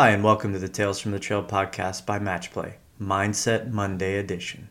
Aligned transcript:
Hi, 0.00 0.08
and 0.12 0.24
welcome 0.24 0.54
to 0.54 0.58
the 0.58 0.66
Tales 0.66 0.98
from 0.98 1.10
the 1.12 1.18
Trail 1.18 1.44
podcast 1.44 2.06
by 2.06 2.18
Matchplay, 2.18 2.72
Mindset 2.98 3.70
Monday 3.70 4.16
edition. 4.16 4.70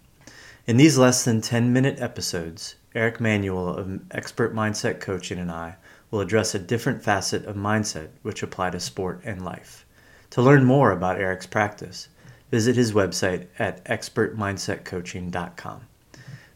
In 0.65 0.77
these 0.77 0.97
less 0.97 1.23
than 1.23 1.39
10 1.39 1.71
minute 1.71 1.99
episodes, 2.01 2.73
Eric 2.95 3.19
Manuel 3.19 3.75
of 3.75 4.01
Expert 4.09 4.55
Mindset 4.55 4.99
Coaching 4.99 5.37
and 5.37 5.51
I 5.51 5.75
will 6.09 6.19
address 6.19 6.55
a 6.55 6.57
different 6.57 7.03
facet 7.03 7.45
of 7.45 7.55
mindset 7.55 8.07
which 8.23 8.41
apply 8.41 8.71
to 8.71 8.79
sport 8.79 9.21
and 9.23 9.45
life. 9.45 9.85
To 10.31 10.41
learn 10.41 10.65
more 10.65 10.89
about 10.89 11.21
Eric's 11.21 11.45
practice, 11.45 12.07
visit 12.49 12.75
his 12.75 12.93
website 12.93 13.45
at 13.59 13.85
expertmindsetcoaching.com. 13.85 15.81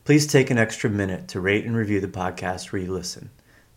Please 0.03 0.25
take 0.25 0.49
an 0.49 0.57
extra 0.57 0.89
minute 0.89 1.27
to 1.27 1.39
rate 1.39 1.65
and 1.65 1.77
review 1.77 2.01
the 2.01 2.07
podcast 2.07 2.71
where 2.71 2.81
you 2.81 2.91
listen. 2.91 3.29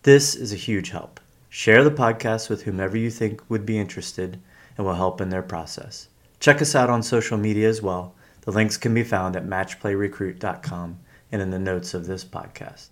This 0.05 0.35
is 0.35 0.55
a 0.55 0.57
huge 0.57 0.89
help. 0.89 1.21
Share 1.51 1.85
the 1.85 1.91
podcast 1.91 2.49
with 2.49 2.63
whomever 2.63 2.97
you 2.97 3.11
think 3.11 3.43
would 3.51 3.67
be 3.67 3.79
interested 3.79 4.41
and 4.77 4.87
will 4.87 4.95
help 4.95 5.21
in 5.21 5.31
their 5.31 5.43
process. 5.43 6.09
Check 6.41 6.61
us 6.61 6.75
out 6.75 6.91
on 6.91 7.03
social 7.03 7.39
media 7.39 7.69
as 7.69 7.83
well. 7.83 8.15
The 8.43 8.53
links 8.53 8.77
can 8.77 8.95
be 8.95 9.03
found 9.03 9.37
at 9.37 9.45
matchplayrecruit.com 9.47 10.99
and 11.33 11.43
in 11.43 11.51
the 11.51 11.59
notes 11.59 11.95
of 11.95 12.07
this 12.07 12.25
podcast. 12.25 12.91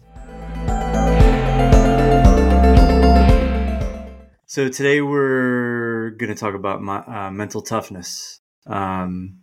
So 4.47 4.69
today 4.69 5.01
we're 5.01 6.11
going 6.11 6.33
to 6.33 6.39
talk 6.39 6.55
about 6.55 6.81
my, 6.81 6.99
uh, 6.99 7.31
mental 7.31 7.61
toughness. 7.61 8.41
Um, 8.67 9.43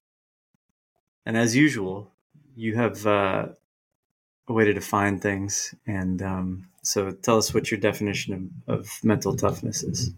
and 1.26 1.38
as 1.38 1.56
usual, 1.56 2.12
you 2.56 2.76
have 2.76 3.06
uh, 3.06 3.48
a 4.48 4.54
way 4.54 4.66
to 4.66 4.74
define 4.74 5.20
things. 5.20 5.76
And 5.86 6.22
um, 6.22 6.68
so 6.82 7.12
tell 7.12 7.38
us 7.38 7.54
what 7.54 7.72
your 7.72 7.80
definition 7.80 8.54
of, 8.68 8.80
of 8.80 8.90
mental 9.04 9.36
toughness 9.36 9.84
is. 9.84 10.12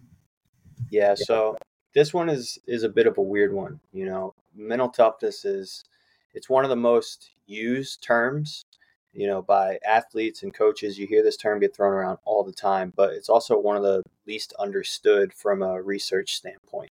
Yeah, 0.90 1.14
so 1.16 1.56
this 1.94 2.12
one 2.12 2.28
is 2.28 2.58
is 2.66 2.82
a 2.82 2.88
bit 2.88 3.06
of 3.06 3.18
a 3.18 3.22
weird 3.22 3.52
one. 3.52 3.80
You 3.92 4.06
know, 4.06 4.34
mental 4.54 4.88
toughness 4.88 5.44
is 5.44 5.84
it's 6.34 6.48
one 6.48 6.64
of 6.64 6.70
the 6.70 6.76
most 6.76 7.30
used 7.46 8.02
terms. 8.02 8.62
You 9.12 9.28
know, 9.28 9.42
by 9.42 9.78
athletes 9.86 10.42
and 10.42 10.52
coaches, 10.52 10.98
you 10.98 11.06
hear 11.06 11.22
this 11.22 11.36
term 11.36 11.60
get 11.60 11.74
thrown 11.74 11.92
around 11.92 12.18
all 12.24 12.42
the 12.42 12.52
time, 12.52 12.92
but 12.96 13.12
it's 13.12 13.28
also 13.28 13.56
one 13.56 13.76
of 13.76 13.84
the 13.84 14.02
least 14.26 14.52
understood 14.58 15.32
from 15.32 15.62
a 15.62 15.80
research 15.80 16.34
standpoint. 16.34 16.90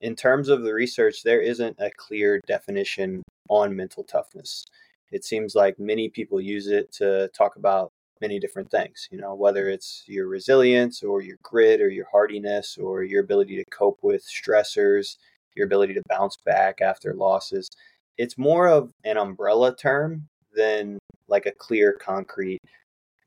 In 0.00 0.14
terms 0.14 0.48
of 0.48 0.62
the 0.62 0.72
research, 0.72 1.24
there 1.24 1.40
isn't 1.40 1.76
a 1.80 1.90
clear 1.90 2.40
definition 2.46 3.22
on 3.48 3.74
mental 3.74 4.04
toughness. 4.04 4.64
It 5.10 5.24
seems 5.24 5.56
like 5.56 5.78
many 5.78 6.08
people 6.08 6.40
use 6.40 6.68
it 6.68 6.92
to 6.94 7.28
talk 7.36 7.56
about 7.56 7.90
many 8.20 8.38
different 8.38 8.70
things, 8.70 9.08
you 9.10 9.18
know, 9.18 9.34
whether 9.34 9.68
it's 9.68 10.04
your 10.06 10.28
resilience 10.28 11.02
or 11.02 11.20
your 11.20 11.38
grit 11.42 11.80
or 11.80 11.88
your 11.88 12.06
hardiness 12.10 12.78
or 12.78 13.02
your 13.02 13.22
ability 13.22 13.56
to 13.56 13.64
cope 13.70 13.98
with 14.02 14.24
stressors, 14.24 15.16
your 15.54 15.66
ability 15.66 15.94
to 15.94 16.02
bounce 16.08 16.36
back 16.44 16.80
after 16.80 17.14
losses. 17.14 17.70
It's 18.16 18.38
more 18.38 18.68
of 18.68 18.92
an 19.04 19.16
umbrella 19.16 19.76
term 19.76 20.28
than 20.54 20.98
like 21.28 21.46
a 21.46 21.52
clear, 21.52 21.92
concrete, 21.92 22.60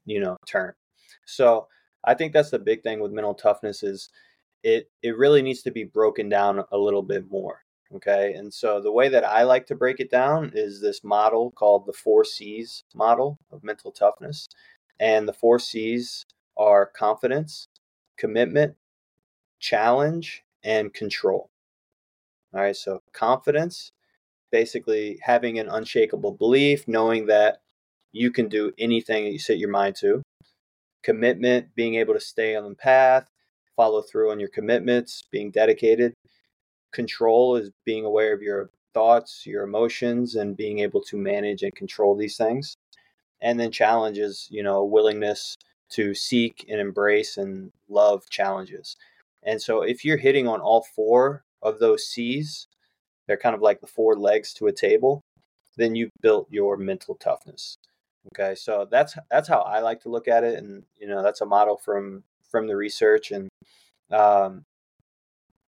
you 0.05 0.19
know, 0.19 0.37
term. 0.47 0.73
So 1.25 1.67
I 2.03 2.13
think 2.13 2.33
that's 2.33 2.51
the 2.51 2.59
big 2.59 2.83
thing 2.83 2.99
with 2.99 3.11
mental 3.11 3.33
toughness 3.33 3.83
is 3.83 4.09
it 4.63 4.89
it 5.03 5.17
really 5.17 5.41
needs 5.41 5.61
to 5.63 5.71
be 5.71 5.83
broken 5.83 6.29
down 6.29 6.63
a 6.71 6.77
little 6.77 7.03
bit 7.03 7.29
more. 7.29 7.61
Okay. 7.95 8.33
And 8.33 8.53
so 8.53 8.81
the 8.81 8.91
way 8.91 9.07
that 9.09 9.23
I 9.23 9.43
like 9.43 9.65
to 9.67 9.75
break 9.75 9.99
it 9.99 10.11
down 10.11 10.51
is 10.53 10.81
this 10.81 11.03
model 11.03 11.51
called 11.51 11.85
the 11.85 11.93
four 11.93 12.25
C's 12.25 12.83
model 12.93 13.37
of 13.51 13.63
mental 13.63 13.91
toughness. 13.91 14.47
And 14.99 15.27
the 15.27 15.33
four 15.33 15.59
C's 15.59 16.25
are 16.57 16.85
confidence, 16.85 17.67
commitment, 18.17 18.75
challenge, 19.59 20.43
and 20.63 20.93
control. 20.93 21.49
All 22.53 22.61
right, 22.61 22.75
so 22.75 23.01
confidence, 23.13 23.91
basically 24.51 25.19
having 25.21 25.59
an 25.59 25.69
unshakable 25.69 26.31
belief, 26.31 26.87
knowing 26.87 27.27
that 27.27 27.61
you 28.11 28.31
can 28.31 28.47
do 28.47 28.71
anything 28.79 29.25
that 29.25 29.31
you 29.31 29.39
set 29.39 29.59
your 29.59 29.69
mind 29.69 29.95
to. 29.97 30.23
Commitment, 31.03 31.75
being 31.75 31.95
able 31.95 32.13
to 32.13 32.19
stay 32.19 32.55
on 32.55 32.67
the 32.69 32.75
path, 32.75 33.29
follow 33.75 34.01
through 34.01 34.31
on 34.31 34.39
your 34.39 34.49
commitments, 34.49 35.23
being 35.31 35.51
dedicated. 35.51 36.13
Control 36.91 37.57
is 37.57 37.69
being 37.85 38.05
aware 38.05 38.33
of 38.33 38.41
your 38.41 38.71
thoughts, 38.93 39.45
your 39.45 39.63
emotions, 39.63 40.35
and 40.35 40.57
being 40.57 40.79
able 40.79 41.01
to 41.01 41.17
manage 41.17 41.61
and 41.61 41.75
control 41.75 42.15
these 42.15 42.37
things 42.37 42.75
and 43.41 43.59
then 43.59 43.71
challenges 43.71 44.47
you 44.51 44.63
know 44.63 44.77
a 44.77 44.85
willingness 44.85 45.55
to 45.89 46.13
seek 46.13 46.65
and 46.69 46.81
embrace 46.81 47.37
and 47.37 47.71
love 47.87 48.29
challenges. 48.29 48.97
And 49.43 49.61
so 49.61 49.81
if 49.81 50.03
you're 50.03 50.17
hitting 50.17 50.47
on 50.47 50.59
all 50.59 50.85
four 50.95 51.43
of 51.61 51.79
those 51.79 52.07
c's 52.07 52.67
they're 53.27 53.37
kind 53.37 53.55
of 53.55 53.61
like 53.61 53.81
the 53.81 53.87
four 53.87 54.15
legs 54.15 54.53
to 54.53 54.67
a 54.67 54.71
table 54.71 55.21
then 55.75 55.95
you've 55.95 56.11
built 56.21 56.47
your 56.51 56.77
mental 56.77 57.15
toughness. 57.15 57.77
Okay 58.33 58.55
so 58.55 58.87
that's 58.89 59.15
that's 59.31 59.47
how 59.47 59.59
i 59.61 59.79
like 59.79 60.01
to 60.01 60.09
look 60.09 60.27
at 60.27 60.43
it 60.43 60.57
and 60.59 60.83
you 60.99 61.07
know 61.07 61.23
that's 61.23 61.41
a 61.41 61.45
model 61.45 61.77
from 61.77 62.23
from 62.49 62.67
the 62.67 62.75
research 62.75 63.31
and 63.31 63.49
um, 64.11 64.63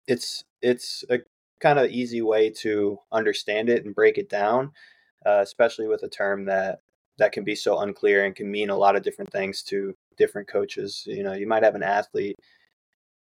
it's 0.07 0.43
it's 0.61 1.03
a 1.09 1.19
kind 1.59 1.79
of 1.79 1.89
easy 1.89 2.21
way 2.21 2.49
to 2.49 2.99
understand 3.11 3.69
it 3.69 3.85
and 3.85 3.95
break 3.95 4.17
it 4.17 4.29
down 4.29 4.71
uh, 5.25 5.39
especially 5.41 5.87
with 5.87 6.03
a 6.03 6.09
term 6.09 6.45
that 6.45 6.79
that 7.17 7.31
can 7.31 7.43
be 7.43 7.55
so 7.55 7.79
unclear 7.79 8.25
and 8.25 8.35
can 8.35 8.49
mean 8.49 8.69
a 8.69 8.77
lot 8.77 8.95
of 8.95 9.03
different 9.03 9.31
things 9.31 9.61
to 9.63 9.95
different 10.17 10.47
coaches. 10.47 11.03
You 11.05 11.23
know, 11.23 11.33
you 11.33 11.47
might 11.47 11.63
have 11.63 11.75
an 11.75 11.83
athlete 11.83 12.37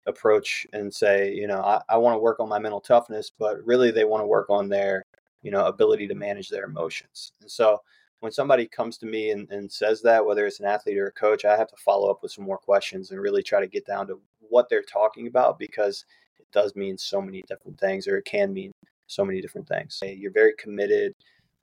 approach 0.06 0.66
and 0.72 0.92
say, 0.92 1.32
you 1.32 1.46
know, 1.46 1.60
I, 1.60 1.80
I 1.88 1.96
want 1.96 2.14
to 2.14 2.20
work 2.20 2.40
on 2.40 2.48
my 2.48 2.58
mental 2.58 2.80
toughness, 2.80 3.30
but 3.38 3.64
really 3.64 3.90
they 3.90 4.04
want 4.04 4.22
to 4.22 4.26
work 4.26 4.50
on 4.50 4.68
their, 4.68 5.04
you 5.42 5.50
know, 5.50 5.66
ability 5.66 6.08
to 6.08 6.14
manage 6.14 6.48
their 6.48 6.64
emotions. 6.64 7.32
And 7.40 7.50
so 7.50 7.80
when 8.20 8.32
somebody 8.32 8.66
comes 8.66 8.96
to 8.98 9.06
me 9.06 9.30
and, 9.30 9.50
and 9.50 9.70
says 9.70 10.02
that, 10.02 10.24
whether 10.24 10.46
it's 10.46 10.60
an 10.60 10.66
athlete 10.66 10.98
or 10.98 11.06
a 11.06 11.12
coach, 11.12 11.44
I 11.44 11.56
have 11.56 11.68
to 11.68 11.76
follow 11.76 12.10
up 12.10 12.22
with 12.22 12.32
some 12.32 12.44
more 12.44 12.58
questions 12.58 13.10
and 13.10 13.20
really 13.20 13.42
try 13.42 13.60
to 13.60 13.66
get 13.66 13.86
down 13.86 14.06
to 14.08 14.20
what 14.40 14.68
they're 14.68 14.82
talking 14.82 15.26
about 15.26 15.58
because 15.58 16.04
it 16.38 16.46
does 16.52 16.74
mean 16.74 16.98
so 16.98 17.20
many 17.20 17.42
different 17.48 17.78
things 17.78 18.06
or 18.06 18.18
it 18.18 18.24
can 18.24 18.52
mean 18.52 18.72
so 19.06 19.24
many 19.24 19.40
different 19.40 19.68
things. 19.68 20.02
You're 20.02 20.32
very 20.32 20.54
committed. 20.58 21.14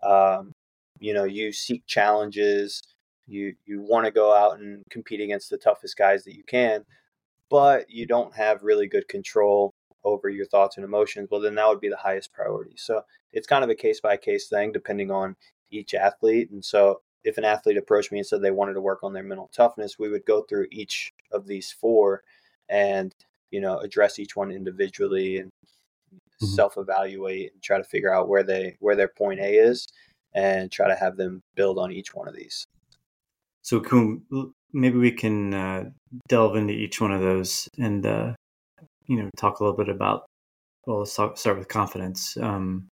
Um, 0.03 0.53
you 1.01 1.13
know 1.13 1.25
you 1.25 1.51
seek 1.51 1.85
challenges 1.85 2.81
you 3.27 3.53
you 3.65 3.81
want 3.81 4.05
to 4.05 4.11
go 4.11 4.33
out 4.33 4.59
and 4.59 4.83
compete 4.89 5.19
against 5.19 5.49
the 5.49 5.57
toughest 5.57 5.97
guys 5.97 6.23
that 6.23 6.35
you 6.35 6.43
can 6.43 6.85
but 7.49 7.89
you 7.89 8.05
don't 8.05 8.33
have 8.33 8.63
really 8.63 8.87
good 8.87 9.07
control 9.09 9.73
over 10.03 10.29
your 10.29 10.45
thoughts 10.45 10.77
and 10.77 10.85
emotions 10.85 11.27
well 11.29 11.41
then 11.41 11.55
that 11.55 11.67
would 11.67 11.81
be 11.81 11.89
the 11.89 11.97
highest 11.97 12.31
priority 12.31 12.73
so 12.77 13.01
it's 13.33 13.47
kind 13.47 13.63
of 13.63 13.69
a 13.69 13.75
case 13.75 13.99
by 13.99 14.15
case 14.15 14.47
thing 14.47 14.71
depending 14.71 15.11
on 15.11 15.35
each 15.71 15.93
athlete 15.93 16.49
and 16.51 16.63
so 16.63 17.01
if 17.23 17.37
an 17.37 17.45
athlete 17.45 17.77
approached 17.77 18.11
me 18.11 18.19
and 18.19 18.25
said 18.27 18.41
they 18.41 18.51
wanted 18.51 18.73
to 18.73 18.81
work 18.81 19.03
on 19.03 19.13
their 19.13 19.23
mental 19.23 19.49
toughness 19.53 19.99
we 19.99 20.09
would 20.09 20.25
go 20.25 20.41
through 20.43 20.67
each 20.71 21.13
of 21.31 21.45
these 21.45 21.71
four 21.71 22.23
and 22.69 23.13
you 23.51 23.61
know 23.61 23.77
address 23.79 24.19
each 24.19 24.35
one 24.35 24.51
individually 24.51 25.37
and 25.37 25.51
mm-hmm. 26.13 26.45
self 26.47 26.77
evaluate 26.77 27.51
and 27.53 27.61
try 27.61 27.77
to 27.77 27.83
figure 27.83 28.13
out 28.13 28.27
where 28.27 28.43
they 28.43 28.75
where 28.79 28.95
their 28.95 29.07
point 29.07 29.39
a 29.39 29.53
is 29.53 29.87
and 30.33 30.71
try 30.71 30.87
to 30.87 30.95
have 30.95 31.17
them 31.17 31.41
build 31.55 31.77
on 31.77 31.91
each 31.91 32.13
one 32.13 32.27
of 32.27 32.35
these. 32.35 32.65
So 33.61 33.81
maybe 34.73 34.97
we 34.97 35.11
can 35.11 35.53
uh, 35.53 35.89
delve 36.27 36.55
into 36.55 36.73
each 36.73 36.99
one 36.99 37.11
of 37.11 37.21
those 37.21 37.69
and 37.77 38.05
uh, 38.05 38.33
you 39.07 39.17
know 39.17 39.29
talk 39.37 39.59
a 39.59 39.63
little 39.63 39.77
bit 39.77 39.89
about. 39.89 40.25
Well, 40.85 40.99
let's 40.99 41.15
talk, 41.15 41.37
start 41.37 41.59
with 41.59 41.67
confidence. 41.67 42.37
Um, 42.37 42.87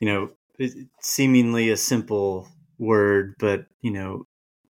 you 0.00 0.08
know, 0.08 0.30
seemingly 1.00 1.70
a 1.70 1.76
simple 1.76 2.48
word, 2.78 3.34
but 3.38 3.66
you 3.82 3.90
know, 3.90 4.24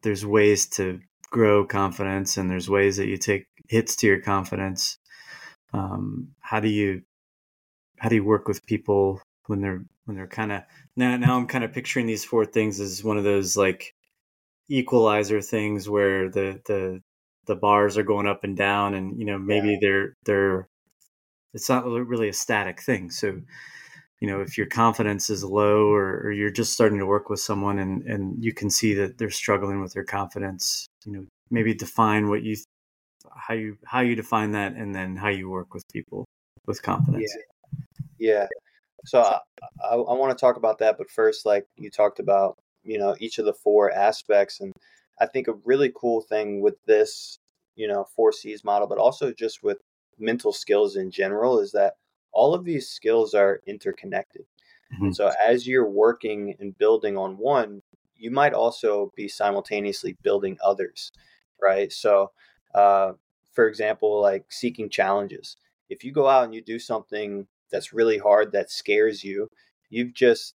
there's 0.03 0.25
ways 0.27 0.67
to 0.71 1.01
grow 1.31 1.65
confidence, 1.65 2.37
and 2.37 2.51
there's 2.51 2.69
ways 2.69 2.97
that 2.99 3.09
you 3.09 3.17
take 3.17 3.47
hits 3.69 3.97
to 3.97 4.07
your 4.07 4.21
confidence. 4.21 4.99
Um, 5.73 6.29
how 6.41 6.61
do 6.61 6.69
you 6.69 7.03
how 7.99 8.09
do 8.09 8.17
you 8.17 8.25
work 8.25 8.49
with 8.49 8.65
people 8.67 9.23
when 9.47 9.61
they're 9.61 9.85
when 10.05 10.17
they're 10.17 10.27
kind 10.27 10.53
of 10.53 10.63
now 10.97 11.17
now 11.17 11.37
I'm 11.37 11.47
kind 11.47 11.65
of 11.65 11.73
picturing 11.73 12.07
these 12.07 12.25
four 12.25 12.45
things 12.45 12.81
as 12.81 13.05
one 13.05 13.19
of 13.19 13.25
those 13.25 13.57
like 13.57 13.95
equalizer 14.69 15.41
things 15.41 15.89
where 15.89 16.31
the 16.31 16.61
the 16.67 17.01
the 17.47 17.57
bars 17.57 17.99
are 17.99 18.03
going 18.03 18.27
up 18.27 18.45
and 18.45 18.57
down 18.57 18.95
and 18.95 19.19
you 19.19 19.25
know 19.25 19.39
maybe 19.39 19.71
yeah. 19.71 19.79
they're 19.81 20.15
they're 20.25 20.69
it's 21.53 21.69
not 21.69 21.85
really 21.85 22.29
a 22.29 22.33
static 22.33 22.81
thing 22.81 23.11
so 23.11 23.41
you 24.21 24.29
know 24.29 24.41
if 24.41 24.57
your 24.57 24.67
confidence 24.67 25.31
is 25.31 25.43
low 25.43 25.91
or, 25.91 26.21
or, 26.25 26.33
you're 26.33 26.51
just 26.51 26.73
starting 26.73 26.99
to 26.99 27.07
work 27.07 27.29
with 27.29 27.41
someone 27.41 27.79
and 27.79 28.03
and 28.03 28.43
you 28.45 28.53
can 28.53 28.71
see 28.71 28.95
that 28.95 29.19
they're 29.19 29.31
struggling 29.31 29.81
with 29.81 29.93
their 29.93 30.05
confidence 30.05 30.87
you 31.05 31.13
know 31.13 31.27
maybe 31.51 31.75
define 31.75 32.29
what 32.29 32.43
you 32.43 32.57
how 33.35 33.55
you 33.55 33.77
how 33.85 34.01
you 34.01 34.15
define 34.15 34.53
that 34.53 34.75
and 34.75 34.95
then 34.95 35.17
how 35.17 35.29
you 35.29 35.51
work 35.51 35.75
with 35.75 35.83
people 35.93 36.25
with 36.67 36.83
confidence 36.83 37.35
yeah, 38.19 38.33
yeah. 38.33 38.47
So 39.07 39.21
I, 39.21 39.39
I, 39.85 39.95
I 39.95 40.15
want 40.15 40.37
to 40.37 40.41
talk 40.41 40.57
about 40.57 40.79
that, 40.79 40.99
but 40.99 41.11
first, 41.11 41.47
like 41.47 41.67
you 41.77 41.91
talked 41.91 42.19
about, 42.19 42.59
you 42.83 42.99
know, 42.99 43.17
each 43.19 43.39
of 43.39 43.45
the 43.45 43.55
four 43.55 43.91
aspects, 43.91 44.61
and 44.61 44.73
I 45.21 45.27
think 45.27 45.49
a 45.49 45.55
really 45.65 45.93
cool 45.95 46.21
thing 46.21 46.61
with 46.61 46.83
this, 46.87 47.39
you 47.77 47.89
know, 47.89 48.07
four 48.17 48.33
C's 48.33 48.65
model, 48.65 48.89
but 48.89 48.99
also 48.99 49.33
just 49.33 49.63
with 49.63 49.79
mental 50.19 50.53
skills 50.53 50.97
in 50.97 51.11
general, 51.11 51.61
is 51.61 51.73
that 51.73 51.95
all 52.33 52.55
of 52.55 52.65
these 52.65 52.89
skills 52.89 53.35
are 53.35 53.61
interconnected. 53.67 54.45
Mm-hmm. 54.95 55.13
So 55.13 55.33
as 55.47 55.67
you're 55.67 55.89
working 55.89 56.55
and 56.61 56.77
building 56.77 57.17
on 57.17 57.37
one, 57.39 57.83
you 58.17 58.31
might 58.31 58.53
also 58.53 59.13
be 59.17 59.29
simultaneously 59.29 60.17
building 60.23 60.59
others, 60.63 61.11
right? 61.61 61.91
So, 61.93 62.33
uh, 62.75 63.13
for 63.53 63.67
example, 63.67 64.21
like 64.21 64.45
seeking 64.51 64.91
challenges. 64.91 65.57
If 65.89 66.05
you 66.05 66.13
go 66.13 66.29
out 66.29 66.45
and 66.45 66.55
you 66.55 66.63
do 66.63 66.79
something 66.79 67.47
that's 67.71 67.93
really 67.93 68.19
hard, 68.19 68.53
that 68.53 68.71
scares 68.71 69.23
you, 69.25 69.49
you've 69.91 70.15
just 70.15 70.55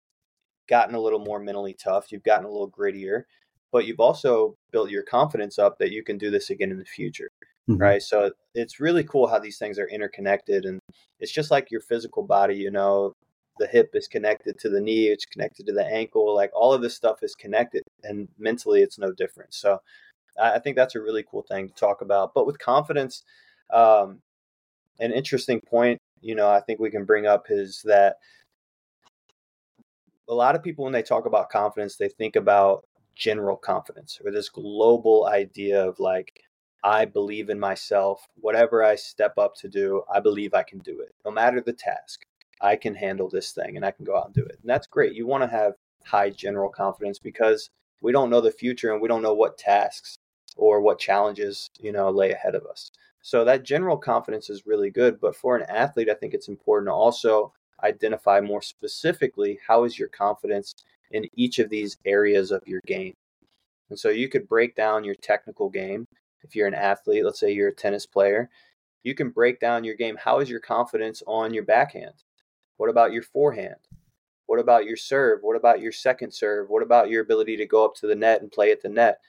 gotten 0.68 0.94
a 0.94 1.00
little 1.00 1.18
more 1.18 1.38
mentally 1.38 1.74
tough. 1.74 2.12
You've 2.12 2.22
gotten 2.22 2.46
a 2.46 2.50
little 2.50 2.70
grittier, 2.70 3.24
but 3.72 3.86
you've 3.86 4.00
also 4.00 4.56
built 4.70 4.90
your 4.90 5.02
confidence 5.02 5.58
up 5.58 5.78
that 5.78 5.92
you 5.92 6.02
can 6.02 6.18
do 6.18 6.30
this 6.30 6.50
again 6.50 6.70
in 6.70 6.78
the 6.78 6.84
future. 6.84 7.30
Mm-hmm. 7.68 7.80
Right. 7.80 8.02
So 8.02 8.32
it's 8.54 8.80
really 8.80 9.04
cool 9.04 9.28
how 9.28 9.38
these 9.38 9.58
things 9.58 9.78
are 9.78 9.88
interconnected. 9.88 10.64
And 10.64 10.80
it's 11.20 11.32
just 11.32 11.50
like 11.50 11.70
your 11.70 11.80
physical 11.80 12.24
body, 12.24 12.56
you 12.56 12.70
know, 12.70 13.12
the 13.58 13.66
hip 13.66 13.90
is 13.94 14.08
connected 14.08 14.58
to 14.58 14.68
the 14.68 14.80
knee, 14.80 15.08
it's 15.08 15.26
connected 15.26 15.66
to 15.66 15.72
the 15.72 15.84
ankle. 15.84 16.34
Like 16.34 16.50
all 16.54 16.72
of 16.72 16.82
this 16.82 16.96
stuff 16.96 17.22
is 17.22 17.34
connected. 17.34 17.82
And 18.02 18.28
mentally, 18.38 18.82
it's 18.82 18.98
no 18.98 19.12
different. 19.12 19.54
So 19.54 19.78
I 20.40 20.58
think 20.58 20.74
that's 20.76 20.94
a 20.94 21.00
really 21.00 21.24
cool 21.30 21.42
thing 21.42 21.68
to 21.68 21.74
talk 21.74 22.00
about. 22.00 22.34
But 22.34 22.46
with 22.46 22.58
confidence, 22.58 23.22
um, 23.72 24.20
an 24.98 25.12
interesting 25.12 25.60
point, 25.60 26.00
you 26.22 26.34
know, 26.34 26.48
I 26.48 26.60
think 26.60 26.80
we 26.80 26.90
can 26.90 27.04
bring 27.04 27.26
up 27.26 27.46
is 27.50 27.82
that 27.84 28.16
a 30.28 30.34
lot 30.34 30.54
of 30.54 30.62
people, 30.62 30.84
when 30.84 30.92
they 30.92 31.02
talk 31.02 31.26
about 31.26 31.50
confidence, 31.50 31.96
they 31.96 32.08
think 32.08 32.36
about 32.36 32.86
general 33.14 33.56
confidence 33.56 34.18
or 34.24 34.30
this 34.30 34.48
global 34.48 35.26
idea 35.26 35.86
of 35.86 36.00
like, 36.00 36.40
I 36.84 37.04
believe 37.04 37.50
in 37.50 37.60
myself. 37.60 38.26
Whatever 38.36 38.82
I 38.82 38.96
step 38.96 39.36
up 39.38 39.54
to 39.56 39.68
do, 39.68 40.02
I 40.12 40.20
believe 40.20 40.54
I 40.54 40.62
can 40.62 40.78
do 40.78 41.00
it. 41.00 41.14
No 41.24 41.30
matter 41.30 41.60
the 41.60 41.72
task, 41.72 42.24
I 42.60 42.76
can 42.76 42.94
handle 42.94 43.28
this 43.28 43.52
thing 43.52 43.76
and 43.76 43.84
I 43.84 43.90
can 43.90 44.04
go 44.04 44.16
out 44.16 44.26
and 44.26 44.34
do 44.34 44.44
it. 44.44 44.58
And 44.60 44.70
that's 44.70 44.86
great. 44.86 45.14
You 45.14 45.26
want 45.26 45.42
to 45.42 45.56
have 45.56 45.74
high 46.04 46.30
general 46.30 46.70
confidence 46.70 47.18
because 47.18 47.70
we 48.00 48.12
don't 48.12 48.30
know 48.30 48.40
the 48.40 48.50
future 48.50 48.92
and 48.92 49.00
we 49.00 49.08
don't 49.08 49.22
know 49.22 49.34
what 49.34 49.58
tasks 49.58 50.16
or 50.56 50.80
what 50.80 50.98
challenges, 50.98 51.70
you 51.80 51.92
know, 51.92 52.10
lay 52.10 52.32
ahead 52.32 52.54
of 52.54 52.64
us. 52.66 52.90
So 53.22 53.44
that 53.44 53.62
general 53.62 53.96
confidence 53.96 54.50
is 54.50 54.66
really 54.66 54.90
good, 54.90 55.20
but 55.20 55.36
for 55.36 55.56
an 55.56 55.64
athlete, 55.68 56.10
I 56.10 56.14
think 56.14 56.34
it's 56.34 56.48
important 56.48 56.88
to 56.88 56.92
also 56.92 57.52
identify 57.82 58.40
more 58.40 58.62
specifically 58.62 59.58
how 59.66 59.84
is 59.84 59.98
your 59.98 60.08
confidence 60.08 60.74
in 61.12 61.28
each 61.34 61.58
of 61.58 61.70
these 61.70 61.96
areas 62.04 62.50
of 62.50 62.62
your 62.66 62.80
game. 62.86 63.14
And 63.90 63.98
so 63.98 64.08
you 64.08 64.28
could 64.28 64.48
break 64.48 64.74
down 64.74 65.04
your 65.04 65.14
technical 65.14 65.68
game 65.68 66.06
if 66.42 66.56
you're 66.56 66.66
an 66.66 66.74
athlete, 66.74 67.24
let's 67.24 67.38
say 67.38 67.52
you're 67.52 67.68
a 67.68 67.74
tennis 67.74 68.06
player, 68.06 68.50
you 69.04 69.14
can 69.14 69.30
break 69.30 69.60
down 69.60 69.84
your 69.84 69.94
game. 69.94 70.16
How 70.16 70.40
is 70.40 70.50
your 70.50 70.60
confidence 70.60 71.22
on 71.26 71.54
your 71.54 71.64
backhand? 71.64 72.24
What 72.76 72.90
about 72.90 73.12
your 73.12 73.22
forehand? 73.22 73.76
What 74.46 74.58
about 74.58 74.86
your 74.86 74.96
serve? 74.96 75.40
What 75.42 75.56
about 75.56 75.80
your 75.80 75.92
second 75.92 76.32
serve? 76.32 76.68
What 76.68 76.82
about 76.82 77.10
your 77.10 77.22
ability 77.22 77.56
to 77.58 77.66
go 77.66 77.84
up 77.84 77.94
to 77.96 78.06
the 78.06 78.14
net 78.14 78.42
and 78.42 78.50
play 78.50 78.72
at 78.72 78.82
the 78.82 78.88
net? 78.88 79.20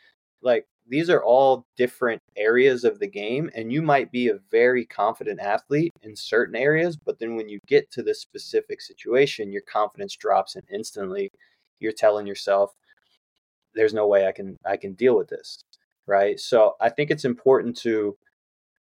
Like 0.41 0.65
these 0.87 1.09
are 1.09 1.23
all 1.23 1.65
different 1.77 2.21
areas 2.35 2.83
of 2.83 2.99
the 2.99 3.07
game, 3.07 3.49
and 3.55 3.71
you 3.71 3.81
might 3.81 4.11
be 4.11 4.29
a 4.29 4.39
very 4.51 4.85
confident 4.85 5.39
athlete 5.39 5.91
in 6.03 6.15
certain 6.15 6.55
areas, 6.55 6.97
but 6.97 7.19
then 7.19 7.35
when 7.35 7.49
you 7.49 7.59
get 7.67 7.89
to 7.91 8.03
this 8.03 8.21
specific 8.21 8.81
situation, 8.81 9.51
your 9.51 9.61
confidence 9.63 10.15
drops, 10.15 10.55
and 10.55 10.63
instantly 10.71 11.31
you're 11.79 11.91
telling 11.93 12.27
yourself, 12.27 12.73
"There's 13.73 13.93
no 13.93 14.07
way 14.07 14.27
I 14.27 14.31
can 14.31 14.57
I 14.65 14.77
can 14.77 14.93
deal 14.93 15.15
with 15.17 15.29
this." 15.29 15.63
right? 16.07 16.39
So 16.39 16.75
I 16.81 16.89
think 16.89 17.11
it's 17.11 17.25
important 17.25 17.77
to 17.77 18.17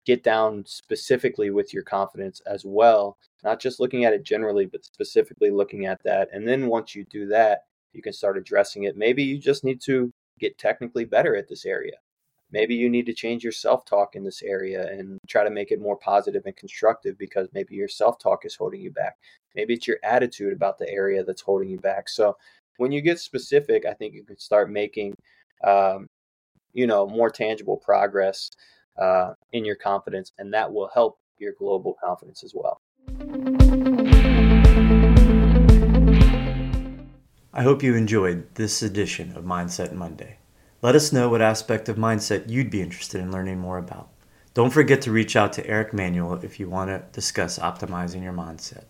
get 0.05 0.25
down 0.25 0.65
specifically 0.67 1.51
with 1.51 1.73
your 1.73 1.85
confidence 1.85 2.41
as 2.47 2.65
well, 2.65 3.17
not 3.45 3.61
just 3.61 3.81
looking 3.81 4.05
at 4.05 4.13
it 4.13 4.25
generally, 4.25 4.67
but 4.67 4.85
specifically 4.85 5.51
looking 5.51 5.87
at 5.87 6.03
that. 6.05 6.29
And 6.33 6.47
then 6.47 6.67
once 6.67 6.95
you 6.95 7.05
do 7.05 7.27
that, 7.29 7.61
you 7.93 8.03
can 8.03 8.13
start 8.13 8.37
addressing 8.39 8.85
it. 8.85 8.97
Maybe 8.97 9.23
you 9.23 9.39
just 9.39 9.65
need 9.65 9.81
to 9.83 10.13
get 10.39 10.59
technically 10.59 11.05
better 11.05 11.37
at 11.37 11.49
this 11.49 11.65
area. 11.65 11.97
Maybe 12.51 12.75
you 12.75 12.91
need 12.91 13.07
to 13.07 13.15
change 13.15 13.43
your 13.43 13.53
self 13.53 13.85
talk 13.87 14.15
in 14.15 14.25
this 14.25 14.43
area 14.43 14.87
and 14.89 15.19
try 15.27 15.43
to 15.43 15.51
make 15.51 15.71
it 15.71 15.81
more 15.81 15.97
positive 15.97 16.43
and 16.45 16.57
constructive 16.57 17.17
because 17.19 17.49
maybe 17.55 17.75
your 17.75 17.89
self 17.89 18.19
talk 18.19 18.45
is 18.45 18.55
holding 18.55 18.81
you 18.81 18.91
back. 18.91 19.17
Maybe 19.55 19.75
it's 19.75 19.87
your 19.87 19.99
attitude 20.03 20.53
about 20.53 20.79
the 20.79 20.89
area 20.91 21.25
that's 21.25 21.41
holding 21.41 21.69
you 21.69 21.79
back. 21.79 22.09
So 22.09 22.37
when 22.77 22.93
you 22.93 23.01
get 23.01 23.19
specific, 23.19 23.87
I 23.87 23.95
think 23.95 24.15
you 24.15 24.25
can 24.25 24.39
start 24.39 24.71
making 24.71 25.15
um, 25.65 26.07
you 26.75 26.87
know 26.87 27.07
more 27.07 27.31
tangible 27.31 27.79
progress 27.79 28.51
uh, 28.99 29.33
in 29.53 29.65
your 29.65 29.77
confidence, 29.77 30.33
and 30.39 30.53
that 30.53 30.71
will 30.71 30.91
help 30.93 31.19
your 31.39 31.55
global 31.59 31.97
confidence 32.03 32.45
as 32.45 32.53
well. 32.55 32.81
I 37.55 37.65
hope 37.65 37.83
you 37.83 37.95
enjoyed 37.95 38.55
this 38.55 38.81
edition 38.83 39.37
of 39.37 39.45
Mindset 39.45 39.93
Monday. 39.93 40.39
Let 40.81 40.95
us 40.95 41.13
know 41.13 41.29
what 41.29 41.43
aspect 41.43 41.87
of 41.91 41.97
mindset 41.97 42.49
you'd 42.49 42.71
be 42.71 42.81
interested 42.81 43.21
in 43.21 43.31
learning 43.31 43.59
more 43.59 43.77
about. 43.77 44.09
Don't 44.55 44.73
forget 44.73 45.03
to 45.03 45.13
reach 45.13 45.37
out 45.37 45.53
to 45.55 45.67
Eric 45.67 45.93
Manuel 45.93 46.41
if 46.43 46.59
you 46.59 46.71
want 46.71 46.89
to 46.89 47.05
discuss 47.13 47.59
optimizing 47.59 48.23
your 48.23 48.33
mindset. 48.33 48.85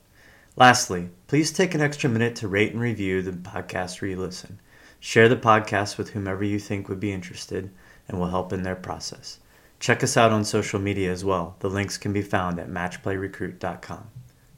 Lastly, 0.55 1.11
please 1.27 1.51
take 1.51 1.75
an 1.75 1.81
extra 1.81 2.09
minute 2.09 2.37
to 2.37 2.47
rate 2.47 2.71
and 2.71 2.81
review 2.81 3.21
the 3.21 3.33
podcast 3.33 4.01
where 4.01 4.13
you 4.13 4.17
listen. 4.17 4.61
Share 5.01 5.29
the 5.29 5.35
podcast 5.35 5.99
with 5.99 6.11
whomever 6.11 6.45
you 6.45 6.61
think 6.61 6.89
would 6.89 7.01
be 7.01 7.13
interested 7.13 7.69
and 8.07 8.17
will 8.17 8.29
help 8.29 8.53
in 8.53 8.63
their 8.63 8.77
process. 8.77 9.41
Check 9.81 10.05
us 10.05 10.17
out 10.17 10.31
on 10.31 10.45
social 10.45 10.79
media 10.79 11.11
as 11.11 11.25
well. 11.25 11.57
The 11.59 11.69
links 11.69 11.99
can 11.99 12.13
be 12.13 12.23
found 12.23 12.61
at 12.61 12.69
matchplayrecruit.com. 12.69 14.07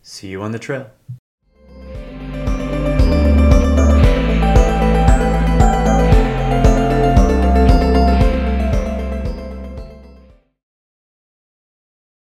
See 0.03 0.29
you 0.29 0.43
on 0.43 0.53
the 0.53 0.59
trail. 0.59 0.91